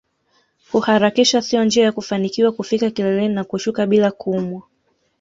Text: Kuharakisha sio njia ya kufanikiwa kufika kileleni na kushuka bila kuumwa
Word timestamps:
Kuharakisha 0.71 1.41
sio 1.41 1.63
njia 1.65 1.83
ya 1.83 1.91
kufanikiwa 1.91 2.51
kufika 2.51 2.89
kileleni 2.89 3.33
na 3.33 3.43
kushuka 3.43 3.85
bila 3.85 4.11
kuumwa 4.11 4.61